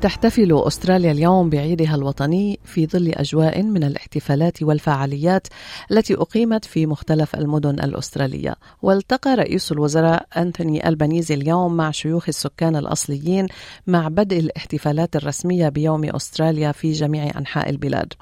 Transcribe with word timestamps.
تحتفل 0.00 0.62
أستراليا 0.66 1.12
اليوم 1.12 1.50
بعيدها 1.50 1.94
الوطني 1.94 2.58
في 2.64 2.86
ظل 2.86 3.08
أجواء 3.08 3.62
من 3.62 3.84
الاحتفالات 3.84 4.62
والفعاليات 4.62 5.46
التي 5.90 6.14
أقيمت 6.14 6.64
في 6.64 6.86
مختلف 6.86 7.34
المدن 7.36 7.70
الأسترالية. 7.70 8.54
والتقى 8.82 9.34
رئيس 9.34 9.72
الوزراء 9.72 10.26
أنتوني 10.36 10.88
ألبانيزي 10.88 11.34
اليوم 11.34 11.76
مع 11.76 11.90
شيوخ 11.90 12.28
السكان 12.28 12.76
الأصليين 12.76 13.46
مع 13.86 14.08
بدء 14.08 14.38
الاحتفالات 14.38 15.16
الرسمية 15.16 15.68
بيوم 15.68 16.04
أستراليا 16.04 16.72
في 16.72 16.92
جميع 16.92 17.38
أنحاء 17.38 17.70
البلاد. 17.70 18.12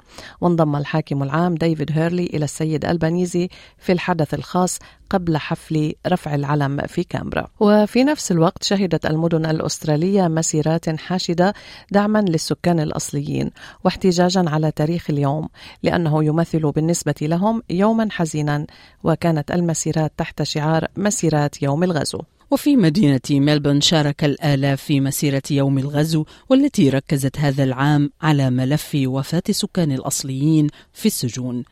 وانضم 0.41 0.75
الحاكم 0.75 1.23
العام 1.23 1.55
ديفيد 1.55 1.91
هيرلي 1.91 2.25
إلى 2.25 2.45
السيد 2.45 2.85
ألبانيزي 2.85 3.49
في 3.77 3.91
الحدث 3.91 4.33
الخاص 4.33 4.79
قبل 5.09 5.37
حفل 5.37 5.93
رفع 6.07 6.35
العلم 6.35 6.81
في 6.87 7.03
كامبرا. 7.03 7.47
وفي 7.59 8.03
نفس 8.03 8.31
الوقت 8.31 8.63
شهدت 8.63 9.05
المدن 9.05 9.45
الأسترالية 9.45 10.27
مسيرات 10.27 10.89
حاشدة 10.99 11.53
دعما 11.91 12.19
للسكان 12.19 12.79
الأصليين 12.79 13.51
واحتجاجا 13.83 14.49
على 14.49 14.71
تاريخ 14.71 15.09
اليوم 15.09 15.49
لأنه 15.83 16.23
يمثل 16.23 16.71
بالنسبة 16.71 17.15
لهم 17.21 17.63
يوما 17.69 18.07
حزينا 18.11 18.65
وكانت 19.03 19.51
المسيرات 19.51 20.11
تحت 20.17 20.43
شعار 20.43 20.87
مسيرات 20.97 21.63
يوم 21.63 21.83
الغزو. 21.83 22.21
وفي 22.51 22.75
مدينة 22.75 23.19
ملبون 23.31 23.81
شارك 23.81 24.23
الآلاف 24.23 24.81
في 24.81 25.01
مسيرة 25.01 25.41
يوم 25.51 25.77
الغزو 25.77 26.25
والتي 26.49 26.89
ركزت 26.89 27.39
هذا 27.39 27.63
العام 27.63 28.09
على 28.21 28.49
ملف 28.49 28.91
وفاة 29.05 29.41
السكان 29.49 29.91
الأصليين 29.91 30.67
في 30.93 31.05
السجون. 31.05 31.63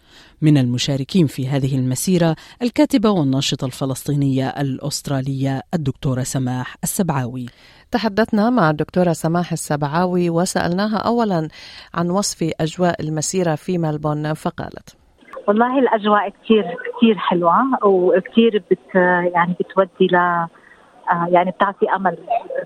من 0.41 0.57
المشاركين 0.57 1.27
في 1.27 1.47
هذه 1.47 1.75
المسيرة 1.75 2.35
الكاتبة 2.61 3.09
والناشطة 3.09 3.65
الفلسطينية 3.65 4.47
الأسترالية 4.47 5.61
الدكتورة 5.73 6.21
سماح 6.21 6.75
السبعاوي. 6.83 7.45
تحدثنا 7.91 8.49
مع 8.49 8.69
الدكتورة 8.69 9.13
سماح 9.13 9.51
السبعاوي 9.51 10.29
وسألناها 10.29 10.97
أولا 10.97 11.47
عن 11.93 12.09
وصف 12.09 12.51
أجواء 12.59 13.01
المسيرة 13.01 13.55
في 13.55 13.77
ملبون 13.77 14.33
فقالت 14.33 14.97
والله 15.47 15.79
الأجواء 15.79 16.29
كثير 16.29 16.63
كثير 16.97 17.17
حلوة 17.17 17.85
وكثير 17.85 18.63
بت 18.71 18.95
يعني 19.33 19.55
بتودي 19.59 20.07
ل 20.11 20.47
يعني 21.29 21.51
بتعطي 21.51 21.85
أمل 21.95 22.17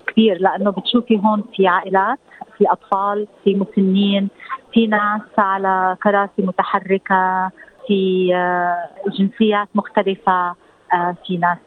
كبير 0.06 0.38
لأنه 0.40 0.70
بتشوفي 0.70 1.18
هون 1.18 1.44
في 1.56 1.66
عائلات 1.66 2.18
في 2.58 2.64
أطفال 2.72 3.26
في 3.44 3.54
مسنين 3.54 4.28
في 4.72 4.86
ناس 4.86 5.22
على 5.38 5.96
كراسي 6.02 6.42
متحركة 6.42 7.50
في 7.86 8.30
آه، 8.34 8.88
جنسيات 9.18 9.68
مختلفة 9.74 10.54
آه، 10.94 11.14
في 11.26 11.36
ناس 11.36 11.58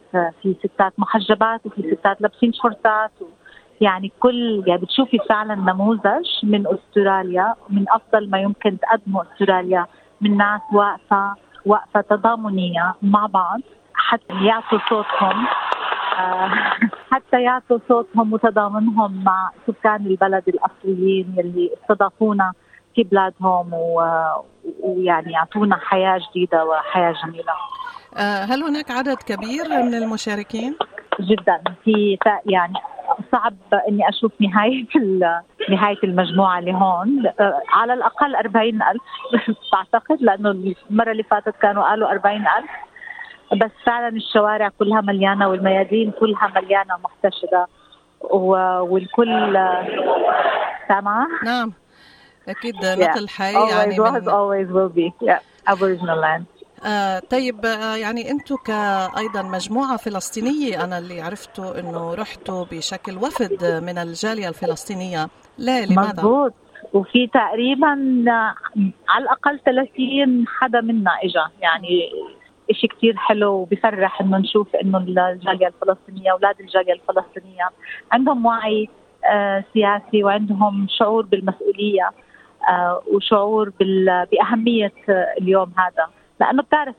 في 0.41 0.55
ستات 0.59 0.93
محجبات 0.97 1.65
وفي 1.65 1.95
ستات 1.95 2.21
لابسين 2.21 2.53
شورتات 2.53 3.11
يعني 3.81 4.11
كل 4.19 4.63
يعني 4.67 4.81
بتشوفي 4.81 5.17
فعلا 5.29 5.55
نموذج 5.55 6.27
من 6.43 6.63
أستراليا 6.67 7.53
من 7.69 7.85
أفضل 7.89 8.29
ما 8.29 8.39
يمكن 8.39 8.77
تقدمه 8.79 9.21
أستراليا 9.21 9.85
من 10.21 10.37
ناس 10.37 10.61
واقفة 10.73 11.35
وقفه 11.65 12.01
تضامنية 12.01 12.93
مع 13.01 13.25
بعض 13.25 13.59
حتى 13.93 14.45
يعطوا 14.45 14.79
صوتهم. 14.89 15.45
آه، 15.45 15.64
حتى 17.11 17.43
يعطوا 17.43 17.79
صوتهم 17.89 18.33
وتضامنهم 18.33 19.23
مع 19.23 19.51
سكان 19.67 20.05
البلد 20.05 20.43
الأصليين 20.47 21.35
يلي 21.37 21.71
استضافونا 21.81 22.53
في 22.95 23.03
بلادهم 23.03 23.73
ويعني 23.73 25.31
يعطونا 25.31 25.77
حياة 25.77 26.19
جديدة 26.29 26.65
وحياة 26.65 27.13
جميلة. 27.25 27.53
آه، 28.17 28.43
هل 28.43 28.63
هناك 28.63 28.91
عدد 28.91 29.17
كبير 29.17 29.83
من 29.83 29.93
المشاركين؟ 29.93 30.75
جدا 31.19 31.63
في 31.83 32.17
يعني 32.45 32.73
صعب 33.31 33.55
إني 33.89 34.09
أشوف 34.09 34.31
نهاية 34.41 34.85
نهاية 35.69 35.97
المجموعة 36.03 36.59
اللي 36.59 36.73
هون 36.73 37.27
آه، 37.39 37.61
على 37.69 37.93
الأقل 37.93 38.35
40 38.35 38.67
ألف 38.67 39.01
بعتقد 39.73 40.21
لأنه 40.21 40.73
المرة 40.89 41.11
اللي 41.11 41.23
فاتت 41.23 41.55
كانوا 41.61 41.83
قالوا 41.83 42.11
40 42.11 42.35
ألف 42.35 42.69
بس 43.53 43.71
فعلا 43.85 44.07
الشوارع 44.07 44.69
كلها 44.79 45.01
مليانة 45.01 45.49
والميادين 45.49 46.11
كلها 46.11 46.51
مليانة 46.55 46.97
محتشده 47.03 47.67
والكل 48.81 49.57
سامعه؟ 50.87 51.27
نعم 51.43 51.73
أكيد 52.47 52.75
نقل 52.85 53.29
حي 53.29 53.53
يعني 53.53 53.95
always 53.95 54.23
was 54.23 54.27
always 54.27 54.67
will 54.71 54.89
be. 54.89 55.13
Yeah. 55.21 55.39
Aboriginal 55.73 56.19
land. 56.21 56.45
آه 56.85 57.19
طيب 57.19 57.65
آه 57.65 57.95
يعني 57.95 58.31
أنتم 58.31 58.55
كايضا 58.55 59.41
مجموعة 59.41 59.97
فلسطينية 59.97 60.83
أنا 60.83 60.97
اللي 60.97 61.21
عرفته 61.21 61.79
إنه 61.79 62.13
رحتوا 62.13 62.65
بشكل 62.71 63.17
وفد 63.17 63.83
من 63.83 63.97
الجالية 63.97 64.47
الفلسطينية. 64.47 65.27
لا 65.57 65.85
لماذا؟ 65.85 66.09
مضبوط 66.09 66.53
وفي 66.93 67.27
تقريبا 67.27 67.89
على 69.09 69.23
الأقل 69.23 69.59
30 69.65 70.45
حدا 70.47 70.81
منا 70.81 71.11
اجى 71.23 71.53
يعني 71.61 72.11
شيء 72.71 72.89
كثير 72.89 73.17
حلو 73.17 73.51
وبفرح 73.53 74.21
إنه 74.21 74.37
نشوف 74.37 74.75
إنه 74.75 74.97
الجالية 74.97 75.67
الفلسطينية 75.67 76.31
أولاد 76.31 76.59
الجالية 76.59 76.93
الفلسطينية 76.93 77.69
عندهم 78.11 78.45
وعي 78.45 78.89
آه 79.25 79.63
سياسي 79.73 80.23
وعندهم 80.23 80.87
شعور 80.89 81.25
بالمسؤولية 81.25 82.09
آه 82.69 83.01
وشعور 83.13 83.71
بأهمية 84.31 84.93
اليوم 85.41 85.71
هذا. 85.77 86.07
لأنه 86.39 86.63
بتعرف 86.63 86.95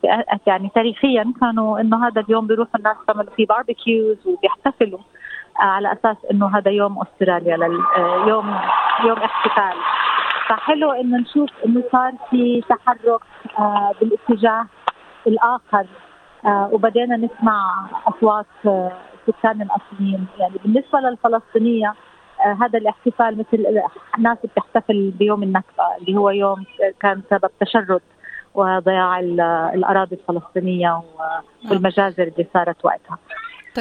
يعني 0.47 0.71
تاريخيا 0.75 1.33
كانوا 1.41 1.81
إنه 1.81 2.07
هذا 2.07 2.21
اليوم 2.21 2.47
بيروحوا 2.47 2.77
الناس 2.79 2.97
بيعملوا 3.09 3.33
فيه 3.37 3.47
باربيكيوز 3.47 4.17
وبيحتفلوا 4.27 4.99
آه 5.61 5.63
على 5.63 5.93
أساس 5.93 6.17
إنه 6.31 6.59
هذا 6.59 6.71
يوم 6.71 6.99
أستراليا 7.03 7.57
آه، 7.97 8.29
يوم 8.29 8.59
يوم 9.05 9.19
احتفال. 9.19 9.77
فحلو 10.49 10.93
إنه 10.93 11.19
نشوف 11.19 11.51
إنه 11.67 11.83
صار 11.93 12.13
في 12.31 12.63
تحرك 12.69 13.21
آه 13.59 13.93
بالاتجاه 14.01 14.67
الآخر 15.27 15.87
آه 16.45 16.71
وبدينا 16.73 17.17
نسمع 17.17 17.87
أصوات 18.07 18.47
آه 18.67 18.93
السكان 19.29 19.63
الاصليين 19.63 20.27
يعني 20.39 20.55
بالنسبة 20.65 20.99
للفلسطينية 21.01 21.95
آه 22.47 22.57
هذا 22.65 22.79
الاحتفال 22.79 23.39
مثل 23.39 23.67
الناس 24.19 24.39
بتحتفل 24.45 25.11
بيوم 25.11 25.43
النكبة 25.43 25.97
اللي 26.01 26.19
هو 26.19 26.31
يوم 26.31 26.65
كان 27.01 27.23
سبب 27.31 27.51
تشرد 27.61 28.01
وضياع 28.55 29.21
الأراضي 29.75 30.17
الفلسطينية. 30.17 31.03
والمجازر 31.71 32.23
اللي 32.23 32.47
صارت 32.55 32.85
وقتها 32.85 33.19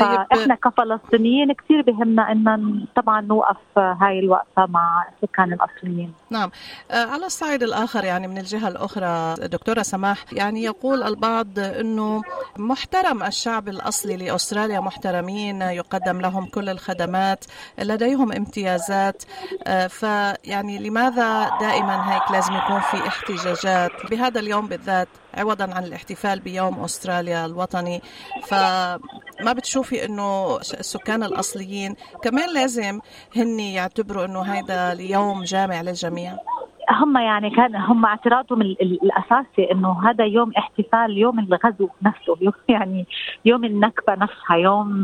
طيب. 0.01 0.25
فإحنا 0.31 0.55
كفلسطينيين 0.55 1.53
كثير 1.53 1.81
بهمنا 1.81 2.31
ان 2.31 2.85
طبعا 2.95 3.21
نوقف 3.21 3.57
هاي 3.77 4.19
الوقفة 4.19 4.65
مع 4.65 5.05
السكان 5.15 5.53
الأصليين. 5.53 6.13
نعم، 6.29 6.51
آه، 6.91 7.05
على 7.05 7.25
الصعيد 7.25 7.63
الآخر 7.63 8.03
يعني 8.03 8.27
من 8.27 8.37
الجهة 8.37 8.67
الأخرى 8.67 9.35
دكتورة 9.47 9.81
سماح 9.81 10.25
يعني 10.33 10.63
يقول 10.63 11.03
البعض 11.03 11.59
إنه 11.59 12.21
محترم 12.57 13.23
الشعب 13.23 13.67
الأصلي 13.67 14.17
لأستراليا 14.17 14.79
محترمين 14.79 15.61
يقدم 15.61 16.21
لهم 16.21 16.45
كل 16.45 16.69
الخدمات، 16.69 17.45
لديهم 17.79 18.31
امتيازات. 18.31 19.23
آه، 19.67 19.87
فيعني 19.87 20.89
لماذا 20.89 21.57
دائما 21.59 22.13
هيك 22.13 22.31
لازم 22.31 22.53
يكون 22.53 22.79
في 22.79 23.07
احتجاجات؟ 23.07 23.91
بهذا 24.11 24.39
اليوم 24.39 24.67
بالذات 24.67 25.07
عوضا 25.37 25.73
عن 25.73 25.83
الاحتفال 25.83 26.39
بيوم 26.39 26.79
أستراليا 26.79 27.45
الوطني 27.45 28.01
فما 29.39 29.53
بتشوفي 29.53 30.05
إنه 30.05 30.57
السكان 30.57 31.23
الأصليين 31.23 31.95
كمان 32.23 32.53
لازم 32.53 32.99
هن 33.35 33.59
يعتبروا 33.59 34.25
إنه 34.25 34.41
هذا 34.41 34.91
اليوم 34.91 35.43
جامع 35.43 35.81
للجميع؟ 35.81 36.37
هم 36.91 37.17
يعني 37.17 37.49
كان 37.49 37.75
هم 37.75 38.05
اعتراضهم 38.05 38.61
الأساسي 38.61 39.71
إنه 39.71 40.09
هذا 40.09 40.25
يوم 40.25 40.51
احتفال 40.57 41.17
يوم 41.17 41.39
الغزو 41.39 41.89
نفسه 42.03 42.37
يوم 42.41 42.53
يعني 42.69 43.05
يوم 43.45 43.63
النكبة 43.63 44.13
نفسها 44.13 44.57
يوم 44.57 45.03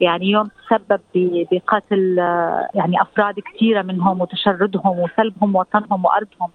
يعني 0.00 0.30
يوم 0.30 0.48
تسبب 0.48 1.00
بقتل 1.52 2.16
يعني 2.74 3.02
أفراد 3.02 3.34
كثيرة 3.40 3.82
منهم 3.82 4.20
وتشردهم 4.20 4.98
وسلبهم 4.98 5.56
وطنهم 5.56 6.04
وأرضهم. 6.04 6.50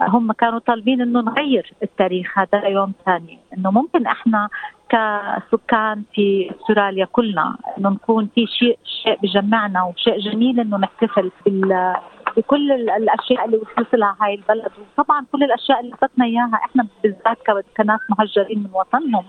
هم 0.00 0.32
كانوا 0.32 0.58
طالبين 0.58 1.00
إنه 1.00 1.20
نغير 1.20 1.72
التاريخ 1.82 2.38
هذا 2.38 2.68
يوم 2.68 2.92
ثاني. 3.06 3.38
إنه 3.58 3.70
ممكن 3.70 4.06
إحنا 4.06 4.48
كسكان 4.88 6.02
في 6.14 6.50
أستراليا 6.50 7.04
كلنا 7.04 7.56
إنه 7.78 7.88
نكون 7.90 8.28
في 8.34 8.46
شيء 8.46 8.78
شيء 9.02 9.18
بجمعنا 9.22 9.82
وشيء 9.82 10.18
جميل 10.18 10.60
إنه 10.60 10.76
نحتفل 10.76 11.30
بال 11.46 11.96
بكل 12.36 12.72
الأشياء 12.72 13.44
اللي 13.44 13.56
وصلت 13.56 13.94
لها 13.94 14.16
هاي 14.20 14.34
البلد. 14.34 14.72
وطبعا 14.98 15.24
كل 15.32 15.42
الأشياء 15.42 15.80
اللي 15.80 15.92
اعطتنا 15.92 16.24
إياها 16.24 16.60
إحنا 16.64 16.86
بالذات 17.02 17.38
كناس 17.76 18.00
مهجرين 18.18 18.58
من 18.58 18.70
وطنهم. 18.72 19.24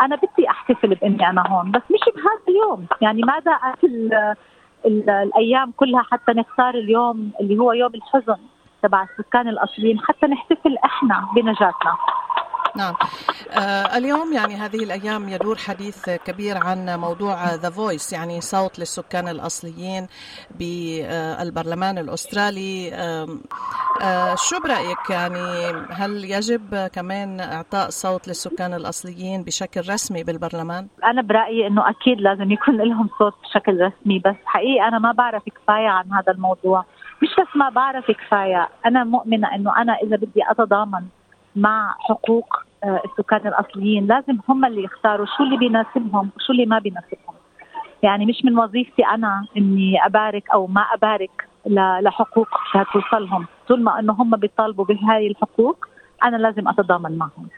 أنا 0.00 0.16
بدي 0.16 0.50
أحتفل 0.50 0.94
بإني 0.94 1.30
أنا 1.30 1.44
هون 1.48 1.70
بس 1.70 1.82
مش 1.90 2.14
بهذا 2.14 2.42
اليوم. 2.48 2.86
يعني 3.00 3.22
ماذا 3.22 3.58
ال 3.84 4.34
الأيام 4.86 5.72
كلها 5.76 6.02
حتى 6.02 6.32
نختار 6.32 6.74
اليوم 6.74 7.30
اللي 7.40 7.58
هو 7.58 7.72
يوم 7.72 7.94
الحزن؟ 7.94 8.36
تبع 8.82 9.02
السكان 9.02 9.48
الأصليين 9.48 10.00
حتى 10.00 10.26
نحتفل 10.26 10.76
إحنا 10.84 11.28
بنجاتنا. 11.34 11.96
نعم. 12.76 12.94
آه 13.50 13.96
اليوم 13.98 14.32
يعني 14.32 14.54
هذه 14.54 14.84
الأيام 14.84 15.28
يدور 15.28 15.56
حديث 15.56 16.10
كبير 16.10 16.58
عن 16.58 17.00
موضوع 17.00 17.54
the 17.54 17.70
voice 17.70 18.12
يعني 18.12 18.40
صوت 18.40 18.78
للسكان 18.78 19.28
الأصليين 19.28 20.06
بالبرلمان 20.50 21.98
الأسترالي. 21.98 22.94
آه 22.94 23.26
آه 24.02 24.34
شو 24.34 24.60
برأيك؟ 24.60 25.10
يعني 25.10 25.70
هل 25.90 26.24
يجب 26.24 26.90
كمان 26.94 27.40
إعطاء 27.40 27.90
صوت 27.90 28.28
للسكان 28.28 28.74
الأصليين 28.74 29.42
بشكل 29.42 29.80
رسمي 29.80 30.24
بالبرلمان؟ 30.24 30.88
أنا 31.04 31.22
برأيي 31.22 31.66
أنه 31.66 31.90
أكيد 31.90 32.20
لازم 32.20 32.50
يكون 32.50 32.76
لهم 32.76 33.08
صوت 33.18 33.34
بشكل 33.42 33.80
رسمي 33.80 34.18
بس 34.18 34.36
حقيقي 34.44 34.88
أنا 34.88 34.98
ما 34.98 35.12
بعرف 35.12 35.42
كفاية 35.42 35.88
عن 35.88 36.12
هذا 36.12 36.32
الموضوع. 36.32 36.84
مش 37.22 37.28
بس 37.40 37.56
ما 37.56 37.68
بعرف 37.68 38.10
كفاية. 38.10 38.68
أنا 38.86 39.04
مؤمنة 39.04 39.54
أنه 39.54 39.76
أنا 39.76 39.94
إذا 39.94 40.16
بدي 40.16 40.42
أتضامن 40.50 41.02
مع 41.56 41.94
حقوق 41.98 42.56
آه، 42.84 43.02
السكان 43.04 43.46
الأصليين 43.46 44.06
لازم 44.06 44.38
هم 44.48 44.64
اللي 44.64 44.84
يختاروا 44.84 45.26
شو 45.36 45.42
اللي 45.42 45.56
بيناسبهم 45.56 46.30
وشو 46.36 46.52
اللي 46.52 46.66
ما 46.66 46.78
بيناسبهم. 46.78 47.34
يعني 48.02 48.26
مش 48.26 48.44
من 48.44 48.58
وظيفتي 48.58 49.06
أنا 49.06 49.46
إني 49.56 50.06
أبارك 50.06 50.50
أو 50.50 50.66
ما 50.66 50.80
أبارك 50.80 51.48
لحقوق 52.00 52.48
توصلهم 52.92 53.46
طول 53.68 53.82
ما 53.82 53.98
إنه 53.98 54.12
هم 54.12 54.36
بيطالبوا 54.36 54.84
بهاي 54.84 55.26
الحقوق 55.26 55.86
أنا 56.24 56.36
لازم 56.36 56.68
أتضامن 56.68 57.18
معهم. 57.18 57.48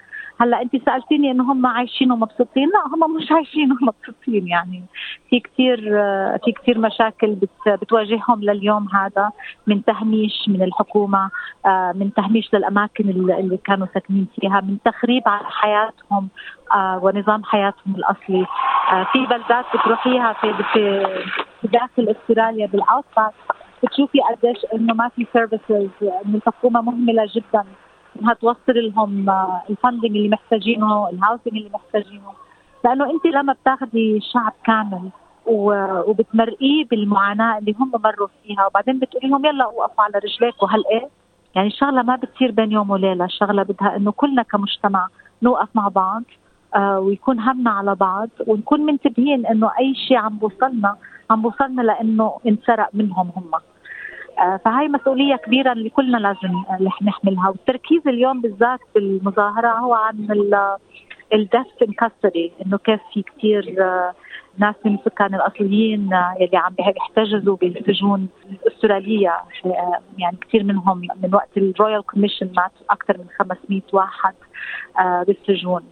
هلا 0.40 0.62
انت 0.62 0.76
سالتيني 0.86 1.30
انه 1.30 1.52
هم 1.52 1.66
عايشين 1.66 2.12
ومبسوطين. 2.12 2.68
لا 2.68 3.06
هم 3.06 3.16
مش 3.16 3.32
عايشين 3.32 3.72
ومبسوطين 3.72 4.48
يعني. 4.48 4.82
في 5.30 5.40
كثير 5.40 5.78
في 6.44 6.52
كثير 6.52 6.78
مشاكل 6.78 7.36
بتواجههم 7.66 8.40
لليوم 8.40 8.88
هذا 8.94 9.30
من 9.66 9.84
تهميش 9.84 10.48
من 10.48 10.62
الحكومة 10.62 11.30
آه، 11.66 11.92
من 11.92 12.14
تهميش 12.14 12.54
للأماكن 12.54 13.08
اللي 13.08 13.56
كانوا 13.56 13.86
ساكنين 13.94 14.26
فيها 14.40 14.60
من 14.60 14.78
تخريب 14.84 15.22
على 15.26 15.46
حياتهم 15.46 16.28
آه، 16.74 17.00
ونظام 17.02 17.44
حياتهم 17.44 17.94
الأصلي. 17.96 18.46
آه، 18.92 19.06
في 19.12 19.26
بلدات 19.26 19.64
بتروحيها 19.74 20.32
في 20.32 21.68
داخل 21.72 22.16
أستراليا 22.16 22.66
بال 22.66 22.81
outback 22.81 23.34
بتشوفي 23.82 24.18
قديش 24.20 24.58
إنه 24.74 24.94
ما 24.94 25.08
في 25.08 25.26
services 25.32 25.88
إنه 26.02 26.36
الحكومة 26.36 26.82
مهملة 26.82 27.28
جدا. 27.34 27.64
انها 28.20 28.34
توصل 28.34 28.58
لهم 28.68 29.30
ال 29.70 29.76
funding 29.76 30.16
اللي 30.16 30.28
محتاجينه 30.28 31.08
ال 31.10 31.16
housing 31.16 31.56
اللي 31.56 31.70
محتاجينه. 31.74 32.32
لأنه 32.84 33.10
أنت 33.10 33.26
لما 33.26 33.52
بتاخذي 33.52 34.20
شعب 34.32 34.52
كامل 34.64 35.10
وبتمرقيه 35.46 36.84
بالمعاناة 36.84 37.58
اللي 37.58 37.74
هم 37.80 37.92
مروا 38.04 38.28
فيها 38.42 38.66
وبعدين 38.66 38.98
بتقولي 38.98 39.28
لهم 39.28 39.44
يلا 39.44 39.66
وقفوا 39.66 40.04
على 40.04 40.12
رجليك 40.18 40.62
وهل 40.62 40.84
إيه؟ 40.92 41.08
يعني 41.54 41.68
الشغلة 41.68 42.02
ما 42.02 42.16
بتصير 42.16 42.50
بين 42.50 42.72
يوم 42.72 42.90
وليلة. 42.90 43.24
الشغلة 43.24 43.62
بدها 43.62 43.96
إنه 43.96 44.12
كلنا 44.12 44.42
كمجتمع 44.42 45.08
نوقف 45.42 45.68
مع 45.74 45.88
بعض 45.88 46.22
آه 46.76 47.00
ويكون 47.00 47.40
همنا 47.40 47.70
على 47.70 47.94
بعض 47.94 48.28
ونكون 48.46 48.80
منتبهين 48.80 49.46
إنه 49.46 49.70
أي 49.78 49.94
شيء 50.08 50.16
عم 50.16 50.38
بوصلنا 50.38 50.96
عم 51.30 51.42
بوصلنا 51.42 51.82
لإنه 51.82 52.38
انسرق 52.46 52.88
منهم 52.94 53.30
هم. 53.36 53.50
آه، 53.54 53.60
فهي 54.64 54.88
مسؤولية 54.88 55.36
كبيرة 55.36 55.72
اللي 55.72 55.90
كلنا 55.90 56.16
لازم 56.16 56.62
نحملها. 57.02 57.48
والتركيز 57.48 58.08
اليوم 58.08 58.40
بالذات 58.40 58.80
بالمظاهرة 58.94 59.68
هو 59.68 59.94
عن 59.94 60.28
ال 61.34 61.41
deaths 61.41 61.82
in 61.82 61.92
custody 61.92 62.52
إنه 62.66 62.78
كيف 62.78 63.00
في 63.12 63.22
كثير 63.22 63.74
آه، 63.80 64.12
ناس 64.58 64.74
من 64.84 64.94
السكان 64.94 65.34
الأصليين 65.34 66.14
آه، 66.14 66.34
يلي 66.40 66.56
عم 66.56 66.74
يحتجزوا 66.78 67.56
بالسجون 67.56 68.28
الاستراليه 68.50 69.32
يعني 70.18 70.36
كثير 70.40 70.64
منهم 70.64 71.00
من 71.22 71.34
وقت 71.34 71.56
ال 71.56 71.64
Royal 71.64 72.06
Commission 72.06 72.50
مات 72.56 72.72
أكثر 72.90 73.18
من 73.18 73.24
500 73.38 73.82
واحد 73.92 74.34
بالسجون 75.26 75.82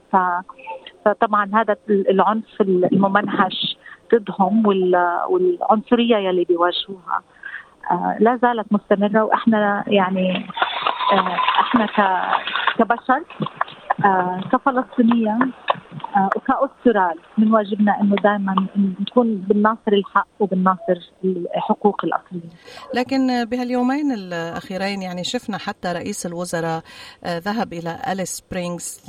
فطبعا 1.05 1.51
هذا 1.55 1.77
العنف 1.89 2.61
الممنهج 2.61 3.77
ضدهم 4.15 4.67
والعنصرية 4.67 6.17
يلي 6.17 6.45
بيواجهوها. 6.45 7.17
آه، 7.17 7.32
لا 8.21 8.39
زالت 8.43 8.67
مستمرة 8.73 9.25
وإحنا 9.25 9.85
يعني 9.87 10.47
آه، 11.13 11.37
إحنا 11.61 11.87
كبشر 12.79 13.23
آه، 14.05 14.41
كفلسطينية 14.53 15.39
وكأسترال 16.37 17.19
من 17.39 17.53
واجبنا 17.53 18.01
إنه 18.01 18.17
دائما 18.17 18.67
نكون 19.01 19.37
بالناصر 19.37 19.93
الحق 19.93 20.27
وبالناصر 20.41 21.11
الحقوق 21.25 22.05
الأصلية. 22.05 22.51
لكن 22.95 23.45
بهاليومين 23.45 24.13
الأخيرين 24.13 25.03
يعني 25.03 25.25
شفنا 25.25 25.59
حتى 25.59 25.93
رئيس 25.93 26.27
الوزراء 26.27 26.83
ذهب 27.27 27.73
إلى 27.73 27.99
أليس 28.13 28.29
سبرينغز 28.29 29.01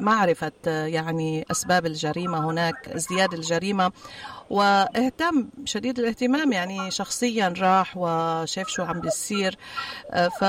لمعرفه 0.00 0.52
يعني 0.66 1.44
أسباب 1.50 1.86
الجريمة 1.86 2.50
هناك 2.50 2.88
ازدياد 2.88 3.34
الجريمة 3.34 3.92
وإهتم 4.50 5.48
شديد 5.64 5.98
الاهتمام 5.98 6.52
يعني 6.52 6.90
شخصيا 6.90 7.54
راح 7.60 7.96
وشاف 7.96 8.68
شو 8.68 8.82
عم 8.82 9.00
بيصير. 9.00 9.56
ف 10.40 10.44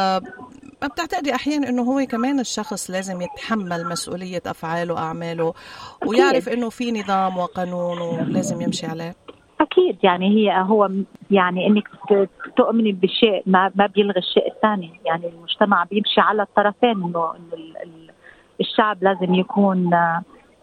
بتعتقدي 0.84 1.36
أحيانا 1.36 1.70
إنه 1.70 1.82
هو 1.82 2.06
كمان 2.06 2.40
الشخص 2.40 2.92
لازم 2.92 3.22
يتحمل 3.22 3.86
مسؤولية 3.86 4.42
أفعاله 4.46 4.94
وأعماله 4.94 5.54
ويعرف 6.06 6.50
إنه 6.50 6.70
في 6.70 6.92
نظام 6.92 7.38
وقانون 7.38 8.02
ولازم 8.02 8.62
يمشي 8.62 8.86
عليه؟ 8.88 9.16
أكيد 9.62 9.98
يعني 10.04 10.28
هي 10.30 10.62
هو 10.62 10.90
يعني 11.32 11.68
إنك 11.68 11.84
تؤمني 12.58 12.92
بشيء 12.92 13.44
ما 13.46 13.72
ما 13.76 13.86
بيلغي 13.88 14.20
الشيء 14.20 14.48
الثاني. 14.52 15.00
يعني 15.06 15.28
المجتمع 15.28 15.84
بيمشي 15.84 16.22
على 16.22 16.42
الطرفين 16.42 16.90
إنه 16.90 17.36
إنه 17.36 17.54
الشعب 18.80 19.04
لازم 19.04 19.34
يكون 19.36 19.90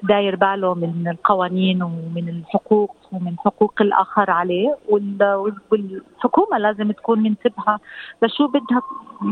داير 0.02 0.36
باله 0.36 0.74
من 0.74 1.08
القوانين 1.08 1.82
ومن 1.82 2.28
الحقوق 2.28 2.96
ومن 3.12 3.38
حقوق 3.38 3.72
الآخر 3.80 4.30
عليه 4.30 4.76
والحكومة 4.88 6.58
لازم 6.58 6.92
تكون 6.92 7.22
منتبهة 7.22 7.80
لشو 8.22 8.46
بدها 8.48 8.82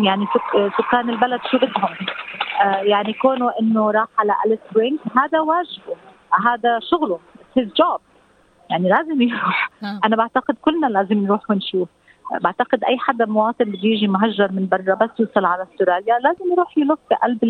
يعني 0.02 0.26
سكان 0.78 1.10
البلد 1.10 1.40
شو 1.50 1.56
بدهم. 1.56 1.94
آه 2.62 2.76
يعني 2.76 3.12
كونه 3.12 3.50
إنه 3.60 3.90
راح 3.90 4.08
على 4.18 4.34
أليس 4.46 4.60
سبرينغز 4.74 4.98
هذا 5.16 5.40
واجبه 5.40 5.96
هذا 6.46 6.78
شغله 6.90 7.18
his 7.58 7.66
job. 7.66 8.00
يعني 8.70 8.88
لازم 8.88 9.22
يروح. 9.22 9.70
نعم. 9.82 10.00
أنا 10.04 10.16
بعتقد 10.16 10.56
كلنا 10.62 10.86
لازم 10.86 11.18
نروح 11.24 11.50
ونشوف. 11.50 11.88
بعتقد 12.40 12.84
أي 12.84 12.98
حدا 12.98 13.26
مواطن 13.26 13.64
بده 13.64 13.88
يجي 13.88 14.08
مهجر 14.08 14.52
من 14.52 14.68
برا 14.68 14.94
بس 14.94 15.10
يوصل 15.18 15.44
على 15.44 15.66
أستراليا 15.72 16.18
لازم 16.18 16.52
يروح 16.52 16.78
يلف 16.78 16.98
بقلب 17.10 17.44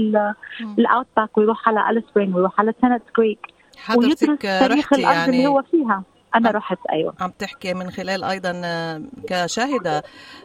ال 0.79 1.07
outback 1.17 1.39
ويروح 1.39 1.69
على 1.69 1.91
اليس 1.91 2.05
ويروح 2.17 2.61
على 2.61 2.75
سنت 2.83 3.03
كريك 3.17 3.39
حضرتك 3.79 4.43
تاريخ 4.43 4.93
الأرض 4.93 5.17
يعني 5.17 5.37
اللي 5.37 5.47
هو 5.47 5.63
فيها. 5.63 6.03
أنا 6.37 6.51
رحت 6.51 6.79
أيوه. 6.93 7.15
عم 7.21 7.31
تحكي 7.39 7.75
من 7.75 7.91
خلال 7.91 8.25
أيضا 8.25 8.63
آه، 8.65 9.03
كشاهدة 9.29 10.03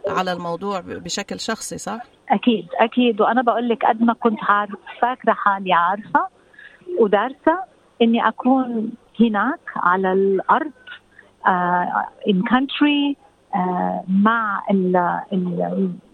على 0.08 0.34
الموضوع 0.34 0.80
بشكل 0.80 1.40
شخصي 1.40 1.78
صح؟ 1.78 2.02
أكيد 2.30 2.68
أكيد. 2.80 3.22
وأنا 3.22 3.42
بقول 3.42 3.70
لك 3.70 3.86
قد 3.86 4.02
ما 4.02 4.14
كنت 4.14 4.40
عارف 4.42 4.80
فاكرة 5.02 5.34
حالي 5.34 5.74
عارفة 5.74 6.28
ودارسة 7.00 7.60
إني 8.02 8.28
أكون 8.28 8.92
هناك 9.20 9.60
على 9.76 10.14
الأرض 10.14 10.72
ان 12.28 12.42
uh, 12.44 12.50
كونتري 12.50 13.10
آه، 13.10 13.29
مع 14.08 14.64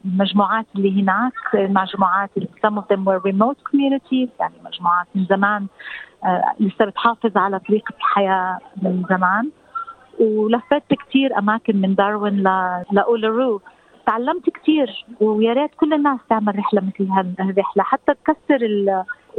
المجموعات 0.05 0.65
اللي 0.75 1.01
هناك 1.01 1.33
مجموعات 1.53 2.29
some 2.39 2.77
of 2.77 2.83
them 2.91 3.05
were 3.05 3.19
remote 3.31 3.59
communities 3.71 4.29
يعني 4.39 4.53
مجموعات 4.65 5.07
من 5.15 5.25
زمان 5.25 5.67
آه، 6.25 6.55
لسه 6.59 6.85
بتحافظ 6.85 7.37
على 7.37 7.59
طريقة 7.59 7.93
الحياة 7.97 8.59
من 8.81 9.03
زمان. 9.09 9.49
ولفت 10.19 10.93
كثير 10.93 11.37
أماكن 11.37 11.81
من 11.81 11.95
داروين 11.95 12.43
لأولارو. 12.91 13.61
تعلمت 14.05 14.49
كثير 14.49 15.05
ويا 15.21 15.53
ريت 15.53 15.71
كل 15.75 15.93
الناس 15.93 16.19
تعمل 16.29 16.59
رحلة 16.59 16.81
مثل 16.81 17.09
هالرحلة 17.11 17.83
حتى 17.83 18.13
تكسر 18.13 18.59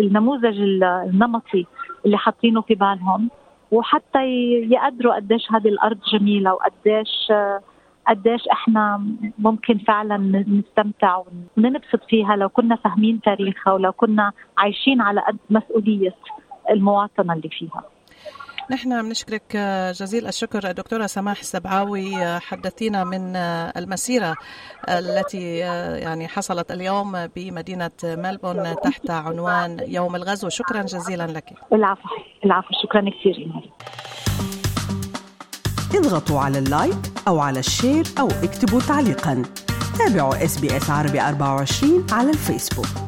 النموذج 0.01 0.61
النمطي 0.83 1.67
اللي 2.07 2.19
حاطينه 2.19 2.61
في 2.61 2.75
بالهم 2.75 3.31
وحتى 3.71 4.25
يقدروا 4.71 5.15
قديش 5.15 5.53
هذه 5.53 5.69
الأرض 5.69 5.99
جميلة 6.13 6.55
وقديش 6.55 7.33
قديش 8.09 8.41
إحنا 8.53 9.07
ممكن 9.39 9.79
فعلا 9.79 10.17
نستمتع 10.49 11.23
وننبسط 11.57 12.01
فيها 12.09 12.37
لو 12.37 12.49
كنا 12.49 12.77
فاهمين 12.77 13.21
تاريخها 13.21 13.73
ولو 13.73 13.93
كنا 13.93 14.33
عايشين 14.59 15.01
على 15.01 15.21
قد 15.21 15.37
مسؤولية 15.51 16.15
المواطنة 16.71 17.33
اللي 17.33 17.49
فيها. 17.49 17.83
نحن 18.71 19.03
بنشكرك 19.03 19.57
جزيل 20.01 20.27
الشكر 20.27 20.73
دكتورة 20.73 21.07
سماح 21.07 21.39
السبعاوي 21.39 22.39
حدثينا 22.41 23.05
من 23.05 23.37
المسيرة 23.77 24.35
التي 24.89 25.57
يعني 26.03 26.29
حصلت 26.29 26.71
اليوم 26.71 27.27
بمدينة 27.37 27.91
ملبون 28.05 28.77
تحت 28.85 29.11
عنوان 29.11 29.79
يوم 29.89 30.17
الغزو. 30.17 30.49
شكرا 30.49 30.83
جزيلا 30.83 31.27
لك. 31.27 31.45
العفو 31.73 32.09
العفو 32.45 32.69
شكرا 32.83 33.11
كثير. 33.11 33.51
اضغطوا 35.95 36.41
على 36.41 36.59
ال 36.59 36.70
like 36.70 37.16
أو 37.29 37.41
على 37.41 37.59
ال 37.59 37.67
share 37.67 38.05
أو 38.21 38.29
اكتبوا 38.29 38.81
تعليقا. 38.81 39.43
تابعوا 39.99 40.45
SBS 40.45 40.57
عربي 40.91 41.21
24 41.21 42.07
على 42.13 42.31
الفيسبوك. 42.31 43.06